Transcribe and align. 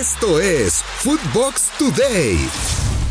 Esto 0.00 0.40
es 0.40 0.82
Footbox 0.98 1.70
Today. 1.78 2.36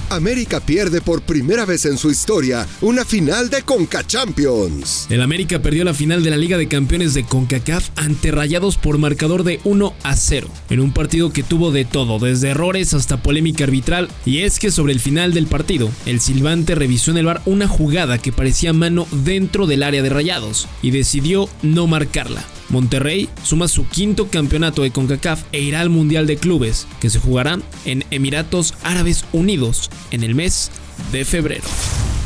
América 0.10 0.60
pierde 0.60 1.00
por 1.00 1.22
primera 1.22 1.66
vez 1.66 1.86
en 1.86 1.98
su 1.98 2.12
historia 2.12 2.68
una 2.82 3.06
final 3.06 3.50
de 3.50 3.62
Conca 3.62 4.06
Champions. 4.06 5.08
El 5.10 5.22
América 5.22 5.60
perdió 5.60 5.86
la 5.86 5.94
final 5.94 6.24
de 6.24 6.30
la 6.30 6.36
Liga 6.36 6.58
de 6.58 6.68
Campeones 6.68 7.14
de 7.14 7.24
CONCACAF 7.24 7.88
ante 7.96 8.32
Rayados 8.32 8.78
por 8.78 8.98
marcador 8.98 9.46
de 9.46 9.62
1 9.64 9.94
a 10.04 10.16
0, 10.18 10.50
en 10.72 10.82
un 10.82 10.92
partido 10.92 11.32
que 11.32 11.42
tuvo 11.42 11.72
de 11.72 11.86
todo, 11.86 12.20
desde 12.20 12.50
errores 12.50 12.94
hasta 12.94 13.24
polémica 13.24 13.64
arbitral, 13.64 14.10
y 14.26 14.40
es 14.40 14.60
que 14.60 14.70
sobre 14.70 14.92
el 14.92 15.00
final 15.00 15.34
del 15.34 15.48
partido, 15.48 15.90
el 16.06 16.20
silbante 16.20 16.76
revisó 16.76 17.12
en 17.12 17.18
el 17.18 17.26
bar 17.26 17.42
una 17.46 17.70
jugada 17.70 18.18
que 18.18 18.34
parecía 18.34 18.74
mano 18.74 19.08
dentro 19.24 19.68
del 19.68 19.84
área 19.84 20.04
de 20.04 20.10
Rayados 20.10 20.68
y 20.82 20.92
decidió 20.92 21.48
no 21.62 21.88
marcarla. 21.88 22.44
Monterrey 22.70 23.30
suma 23.44 23.68
su 23.68 23.88
quinto 23.88 24.28
campeonato 24.28 24.84
de 24.84 24.92
CONCACAF 24.92 25.44
e 25.52 25.62
irá 25.62 25.82
al 25.82 25.90
Mundial 25.90 26.28
de 26.28 26.38
Clubes, 26.38 26.88
que 27.00 27.10
se 27.10 27.20
jugará 27.20 27.60
en 27.86 28.04
Emiratos 28.12 28.74
Árabes 28.84 29.26
Unidos 29.34 29.90
en 30.12 30.24
el 30.24 30.36
mes 30.36 30.72
de 31.12 31.26
febrero. 31.26 31.64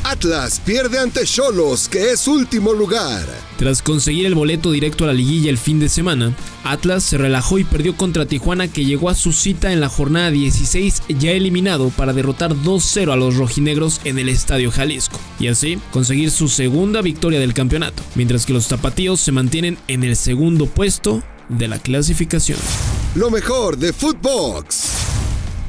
Atlas 0.09 0.61
pierde 0.63 0.99
ante 0.99 1.25
Cholos, 1.25 1.89
que 1.89 2.11
es 2.11 2.29
último 2.29 2.71
lugar. 2.71 3.25
Tras 3.57 3.81
conseguir 3.81 4.25
el 4.25 4.35
boleto 4.35 4.71
directo 4.71 5.03
a 5.03 5.07
la 5.07 5.13
liguilla 5.13 5.49
el 5.49 5.57
fin 5.57 5.81
de 5.81 5.89
semana, 5.89 6.33
Atlas 6.63 7.03
se 7.03 7.17
relajó 7.17 7.59
y 7.59 7.65
perdió 7.65 7.97
contra 7.97 8.25
Tijuana 8.25 8.69
que 8.69 8.85
llegó 8.85 9.09
a 9.09 9.15
su 9.15 9.33
cita 9.33 9.73
en 9.73 9.81
la 9.81 9.89
jornada 9.89 10.31
16 10.31 11.03
ya 11.19 11.31
eliminado 11.31 11.89
para 11.89 12.13
derrotar 12.13 12.55
2-0 12.55 13.11
a 13.11 13.17
los 13.17 13.35
rojinegros 13.35 13.99
en 14.05 14.17
el 14.17 14.29
Estadio 14.29 14.71
Jalisco 14.71 15.19
y 15.41 15.49
así 15.49 15.77
conseguir 15.91 16.31
su 16.31 16.47
segunda 16.47 17.01
victoria 17.01 17.41
del 17.41 17.53
campeonato, 17.53 18.01
mientras 18.15 18.45
que 18.45 18.53
los 18.53 18.69
tapatíos 18.69 19.19
se 19.19 19.33
mantienen 19.33 19.77
en 19.89 20.05
el 20.05 20.15
segundo 20.15 20.67
puesto 20.67 21.21
de 21.49 21.67
la 21.67 21.79
clasificación. 21.79 22.59
Lo 23.15 23.29
mejor 23.29 23.77
de 23.77 23.91
Footbox. 23.91 24.87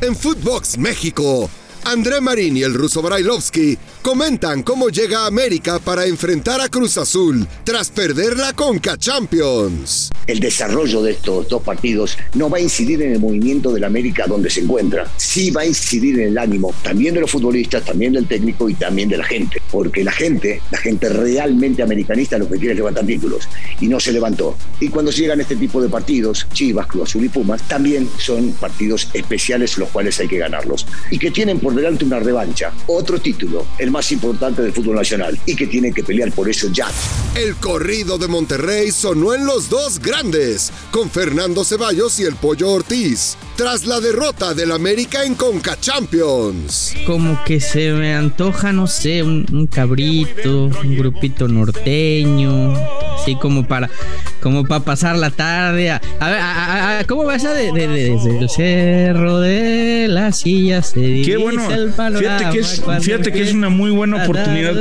En 0.00 0.14
Footbox 0.14 0.78
México, 0.78 1.50
André 1.84 2.20
Marín 2.20 2.56
y 2.56 2.62
el 2.62 2.74
ruso 2.74 3.00
Brailovsky 3.02 3.78
comentan 4.02 4.62
cómo 4.62 4.88
llega 4.88 5.26
América 5.26 5.78
para 5.78 6.06
enfrentar 6.06 6.60
a 6.60 6.68
Cruz 6.68 6.96
Azul 6.98 7.46
tras 7.64 7.90
perder 7.90 8.36
la 8.36 8.52
Conca 8.52 8.96
Champions. 8.96 10.10
El 10.26 10.40
desarrollo 10.40 11.02
de 11.02 11.12
estos 11.12 11.48
dos 11.48 11.62
partidos 11.62 12.18
no 12.34 12.50
va 12.50 12.58
a 12.58 12.60
incidir 12.60 13.02
en 13.02 13.12
el 13.12 13.18
movimiento 13.18 13.72
del 13.72 13.84
América 13.84 14.26
donde 14.26 14.50
se 14.50 14.60
encuentra, 14.60 15.06
sí 15.16 15.50
va 15.50 15.62
a 15.62 15.66
incidir 15.66 16.20
en 16.20 16.28
el 16.28 16.38
ánimo 16.38 16.74
también 16.82 17.14
de 17.14 17.20
los 17.20 17.30
futbolistas, 17.30 17.84
también 17.84 18.12
del 18.12 18.26
técnico 18.26 18.68
y 18.68 18.74
también 18.74 19.08
de 19.08 19.16
la 19.16 19.24
gente, 19.24 19.62
porque 19.70 20.04
la 20.04 20.12
gente, 20.12 20.60
la 20.70 20.78
gente 20.78 21.08
realmente 21.08 21.82
americanista 21.82 22.38
lo 22.38 22.48
que 22.48 22.58
quiere 22.58 22.72
es 22.72 22.76
levantar 22.78 23.06
títulos 23.06 23.48
y 23.80 23.88
no 23.88 24.00
se 24.00 24.12
levantó. 24.12 24.56
Y 24.80 24.88
cuando 24.88 25.10
llegan 25.10 25.40
este 25.40 25.56
tipo 25.56 25.80
de 25.80 25.88
partidos, 25.88 26.46
Chivas, 26.52 26.86
Cruz 26.86 27.08
Azul 27.08 27.24
y 27.24 27.28
Pumas, 27.28 27.62
también 27.68 28.08
son 28.18 28.52
partidos 28.52 29.08
especiales 29.14 29.78
los 29.78 29.88
cuales 29.88 30.18
hay 30.20 30.28
que 30.28 30.38
ganarlos 30.38 30.86
y 31.10 31.18
que 31.18 31.30
tienen 31.30 31.58
por 31.60 31.74
delante 31.74 32.04
una 32.04 32.18
revancha, 32.18 32.72
otro 32.86 33.20
título, 33.20 33.66
más 33.90 34.10
importante 34.12 34.62
del 34.62 34.72
fútbol 34.72 34.96
nacional 34.96 35.38
y 35.46 35.54
que 35.54 35.66
tiene 35.66 35.92
que 35.92 36.02
pelear 36.02 36.32
por 36.32 36.48
eso 36.48 36.68
ya. 36.72 36.88
El 37.34 37.56
corrido 37.56 38.18
de 38.18 38.28
Monterrey 38.28 38.90
sonó 38.90 39.34
en 39.34 39.46
los 39.46 39.68
dos 39.68 39.98
grandes, 40.00 40.72
con 40.90 41.10
Fernando 41.10 41.64
Ceballos 41.64 42.18
y 42.20 42.24
el 42.24 42.34
Pollo 42.34 42.70
Ortiz, 42.70 43.36
tras 43.56 43.86
la 43.86 44.00
derrota 44.00 44.54
del 44.54 44.72
América 44.72 45.24
en 45.24 45.34
Conca 45.34 45.78
Champions. 45.80 46.94
Como 47.06 47.42
que 47.44 47.60
se 47.60 47.92
me 47.92 48.14
antoja, 48.14 48.72
no 48.72 48.86
sé, 48.86 49.22
un, 49.22 49.46
un 49.52 49.66
cabrito, 49.66 50.64
un 50.64 50.96
grupito 50.96 51.48
norteño, 51.48 52.74
así 53.28 53.36
como 53.36 53.64
para 53.66 53.90
como 54.40 54.64
para 54.64 54.84
pasar 54.84 55.16
la 55.16 55.30
tarde. 55.30 55.90
A, 55.90 56.00
a 56.20 56.28
ver, 56.30 56.38
a, 56.40 56.98
a, 57.00 57.04
¿cómo 57.04 57.24
va 57.24 57.36
esa 57.36 57.52
de, 57.52 57.72
de, 57.72 57.88
de, 57.88 58.10
desde 58.10 58.38
el 58.38 58.48
cerro 58.48 59.40
de 59.40 60.06
la 60.08 60.32
silla 60.32 60.82
se 60.82 61.22
Qué 61.22 61.36
bueno. 61.36 61.62
Fíjate 62.18 62.50
que, 62.50 62.58
es, 62.58 62.82
fíjate 63.00 63.32
que 63.32 63.42
es 63.42 63.52
una 63.52 63.68
muy 63.68 63.90
buena 63.90 64.22
oportunidad 64.22 64.74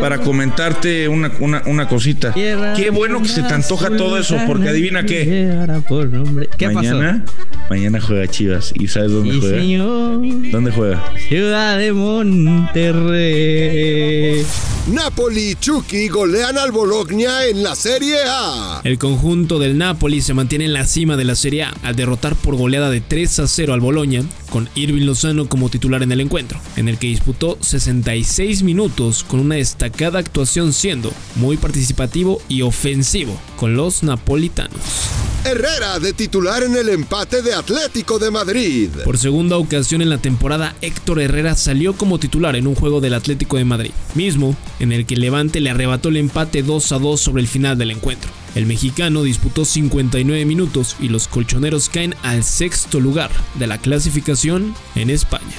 para 0.00 0.18
comentarte 0.18 1.08
una, 1.08 1.30
una, 1.40 1.62
una 1.66 1.88
cosita. 1.88 2.32
Qué 2.32 2.90
bueno 2.92 3.22
que 3.22 3.28
se 3.28 3.42
te 3.42 3.54
antoja 3.54 3.90
todo 3.96 4.18
eso, 4.18 4.36
porque 4.46 4.68
adivina 4.68 5.04
qué. 5.04 5.48
¿Qué 6.56 6.68
mañana, 6.68 7.24
pasó? 7.26 7.53
Mañana 7.70 8.00
juega 8.00 8.28
Chivas. 8.28 8.72
¿Y 8.78 8.88
sabes 8.88 9.10
dónde 9.12 9.32
Sí, 9.34 9.40
juega? 9.40 9.58
señor. 9.58 10.20
¿Dónde 10.50 10.70
juega? 10.70 11.02
Ciudad 11.28 11.78
de 11.78 11.92
Monterrey. 13.44 14.44
Napoli 14.92 15.52
y 15.52 15.54
Chucky 15.54 16.08
golean 16.08 16.58
al 16.58 16.70
Bologna 16.70 17.46
en 17.46 17.62
la 17.62 17.74
Serie 17.74 18.16
A. 18.28 18.82
El 18.84 18.98
conjunto 18.98 19.58
del 19.58 19.78
Napoli 19.78 20.20
se 20.20 20.34
mantiene 20.34 20.66
en 20.66 20.74
la 20.74 20.84
cima 20.84 21.16
de 21.16 21.24
la 21.24 21.34
Serie 21.36 21.62
A 21.62 21.72
al 21.82 21.96
derrotar 21.96 22.34
por 22.36 22.54
goleada 22.56 22.90
de 22.90 23.00
3 23.00 23.38
a 23.40 23.48
0 23.48 23.72
al 23.72 23.80
Bologna, 23.80 24.22
con 24.50 24.68
Irving 24.74 25.06
Lozano 25.06 25.48
como 25.48 25.70
titular 25.70 26.02
en 26.02 26.12
el 26.12 26.20
encuentro, 26.20 26.60
en 26.76 26.88
el 26.88 26.98
que 26.98 27.06
disputó 27.06 27.56
66 27.62 28.62
minutos 28.62 29.24
con 29.24 29.40
una 29.40 29.54
destacada 29.54 30.18
actuación 30.18 30.74
siendo 30.74 31.10
muy 31.36 31.56
participativo 31.56 32.42
y 32.48 32.60
ofensivo 32.60 33.40
con 33.56 33.74
los 33.76 34.02
napolitanos. 34.02 34.82
Herrera 35.44 35.98
de 35.98 36.14
titular 36.14 36.62
en 36.62 36.74
el 36.74 36.88
empate 36.88 37.42
de 37.42 37.52
Atlético 37.52 38.18
de 38.18 38.30
Madrid. 38.30 38.88
Por 39.04 39.18
segunda 39.18 39.58
ocasión 39.58 40.00
en 40.00 40.08
la 40.08 40.16
temporada, 40.16 40.74
Héctor 40.80 41.20
Herrera 41.20 41.54
salió 41.54 41.92
como 41.92 42.18
titular 42.18 42.56
en 42.56 42.66
un 42.66 42.74
juego 42.74 43.02
del 43.02 43.12
Atlético 43.12 43.58
de 43.58 43.66
Madrid, 43.66 43.90
mismo 44.14 44.56
en 44.80 44.92
el 44.92 45.04
que 45.04 45.16
Levante 45.16 45.60
le 45.60 45.68
arrebató 45.68 46.08
el 46.08 46.16
empate 46.16 46.62
2 46.62 46.92
a 46.92 46.98
2 46.98 47.20
sobre 47.20 47.42
el 47.42 47.48
final 47.48 47.76
del 47.76 47.90
encuentro. 47.90 48.30
El 48.54 48.64
mexicano 48.64 49.22
disputó 49.22 49.66
59 49.66 50.46
minutos 50.46 50.96
y 50.98 51.08
los 51.08 51.28
colchoneros 51.28 51.90
caen 51.90 52.14
al 52.22 52.42
sexto 52.42 52.98
lugar 52.98 53.30
de 53.58 53.66
la 53.66 53.76
clasificación 53.76 54.74
en 54.94 55.10
España. 55.10 55.56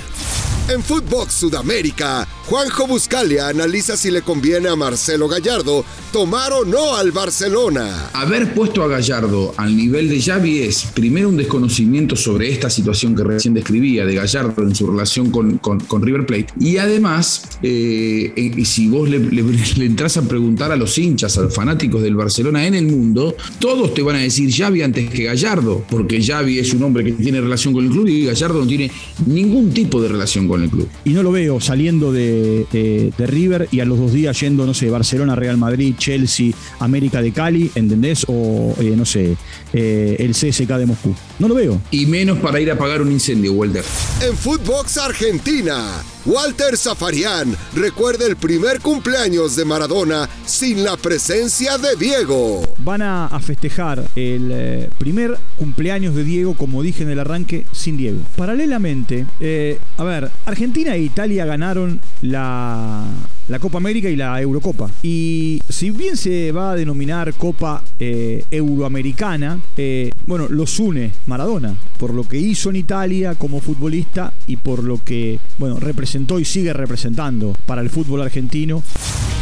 En 0.67 0.81
Footbox 0.81 1.31
Sudamérica, 1.31 2.27
Juanjo 2.47 2.87
Buscalia 2.87 3.49
analiza 3.49 3.95
si 3.95 4.09
le 4.09 4.23
conviene 4.23 4.67
a 4.67 4.75
Marcelo 4.75 5.27
Gallardo 5.27 5.85
tomar 6.11 6.53
o 6.53 6.65
no 6.65 6.95
al 6.95 7.11
Barcelona. 7.11 8.09
Haber 8.13 8.51
puesto 8.55 8.81
a 8.81 8.87
Gallardo 8.87 9.53
al 9.57 9.77
nivel 9.77 10.09
de 10.09 10.19
Xavi 10.19 10.61
es 10.61 10.85
primero 10.95 11.29
un 11.29 11.37
desconocimiento 11.37 12.15
sobre 12.15 12.51
esta 12.51 12.71
situación 12.71 13.15
que 13.15 13.23
recién 13.23 13.53
describía 13.53 14.05
de 14.05 14.15
Gallardo 14.15 14.63
en 14.63 14.73
su 14.73 14.87
relación 14.87 15.29
con, 15.29 15.59
River 16.01 16.25
Plate 16.25 16.47
y 16.59 16.77
además 16.77 17.43
eh, 17.61 18.33
eh, 18.35 18.65
si 18.65 18.87
vos 18.89 19.07
le, 19.07 19.19
le- 19.19 19.43
le 19.77 19.85
entras 19.85 20.17
a 20.17 20.23
preguntar 20.27 20.71
a 20.71 20.75
los 20.75 20.97
hinchas, 20.97 21.37
a 21.37 21.41
los 21.41 21.53
fanáticos 21.53 22.01
del 22.01 22.15
Barcelona 22.15 22.65
en 22.65 22.73
el 22.73 22.87
mundo, 22.87 23.35
todos 23.59 23.93
te 23.93 24.01
van 24.01 24.15
a 24.15 24.19
decir 24.19 24.51
Xavi 24.51 24.81
antes 24.81 25.11
que 25.11 25.25
Gallardo 25.25 25.85
porque 25.91 26.23
Xavi 26.23 26.57
es 26.57 26.73
un 26.73 26.81
hombre 26.83 27.03
que 27.03 27.11
tiene 27.11 27.39
relación 27.39 27.71
con 27.73 27.85
el 27.85 27.91
club 27.91 28.07
y 28.07 28.25
Gallardo 28.25 28.61
no 28.61 28.67
tiene 28.67 28.89
ningún 29.27 29.71
tipo 29.71 30.01
de 30.01 30.07
relación 30.09 30.47
con 30.47 30.54
el 30.63 30.69
club. 30.69 30.87
Y 31.03 31.11
no 31.11 31.23
lo 31.23 31.31
veo 31.31 31.59
saliendo 31.59 32.11
de, 32.11 32.65
de- 32.71 33.13
de 33.17 33.27
River 33.27 33.67
y 33.71 33.79
a 33.79 33.85
los 33.85 33.97
dos 33.99 34.11
días 34.13 34.39
yendo, 34.39 34.65
no 34.65 34.73
sé, 34.73 34.89
Barcelona, 34.89 35.35
Real 35.35 35.57
Madrid, 35.57 35.95
Chelsea, 35.97 36.51
América 36.79 37.21
de 37.21 37.31
Cali, 37.31 37.71
¿entendés? 37.75 38.25
O, 38.27 38.75
eh, 38.79 38.93
no 38.95 39.05
sé, 39.05 39.35
eh, 39.73 40.15
el 40.19 40.31
CSK 40.31 40.77
de 40.77 40.85
Moscú. 40.85 41.13
No 41.39 41.47
lo 41.47 41.55
veo. 41.55 41.81
Y 41.91 42.05
menos 42.05 42.39
para 42.39 42.59
ir 42.59 42.69
a 42.69 42.73
apagar 42.73 43.01
un 43.01 43.11
incendio, 43.11 43.53
Walter. 43.53 43.83
En 44.21 44.35
Footbox 44.35 44.97
Argentina, 44.97 46.01
Walter 46.25 46.75
Zafarian 46.75 47.55
recuerda 47.75 48.25
el 48.25 48.35
primer 48.35 48.81
cumpleaños 48.81 49.55
de 49.55 49.63
Maradona 49.63 50.27
sin 50.45 50.83
la 50.83 50.97
presencia 50.97 51.77
de 51.77 51.95
Diego. 51.99 52.63
Van 52.79 53.03
a, 53.03 53.39
festejar 53.39 53.99
el 54.15 54.49
eh, 54.51 54.89
primer 54.97 55.37
cumpleaños 55.57 56.15
de 56.15 56.23
Diego, 56.23 56.55
como 56.55 56.81
dije 56.81 57.03
en 57.03 57.11
el 57.11 57.19
arranque, 57.19 57.65
sin 57.71 57.97
Diego. 57.97 58.19
Paralelamente, 58.35 59.27
eh, 59.39 59.79
a 59.97 60.03
ver, 60.03 60.31
Argentina 60.45 60.95
e 60.95 61.01
Italia 61.01 61.45
ganaron 61.45 62.01
la, 62.21 63.03
la 63.47 63.59
Copa 63.59 63.77
América 63.77 64.09
y 64.09 64.15
la 64.15 64.39
Eurocopa. 64.41 64.89
Y 65.03 65.61
si 65.69 65.91
bien 65.91 66.17
se 66.17 66.51
va 66.51 66.71
a 66.71 66.75
denominar 66.75 67.33
Copa 67.33 67.83
eh, 67.99 68.43
Euroamericana, 68.51 69.59
eh, 69.77 70.11
bueno, 70.27 70.47
los 70.49 70.79
une 70.79 71.11
Maradona, 71.25 71.75
por 71.97 72.13
lo 72.13 72.27
que 72.27 72.37
hizo 72.37 72.69
en 72.69 72.77
Italia 72.77 73.35
como 73.35 73.61
futbolista 73.61 74.33
y 74.47 74.57
por 74.57 74.83
lo 74.83 75.03
que, 75.03 75.39
bueno, 75.57 75.79
representó 75.79 76.39
y 76.39 76.45
sigue 76.45 76.73
representando 76.73 77.53
para 77.65 77.81
el 77.81 77.89
fútbol 77.89 78.21
argentino. 78.21 78.83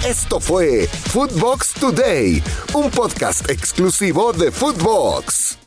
Esto 0.08 0.40
fue 0.40 0.88
Footbox 0.88 1.74
Today, 1.80 2.44
un 2.74 2.90
podcast 2.92 3.50
exclusivo 3.50 4.34
de 4.34 4.52
Footbox. 4.52 5.63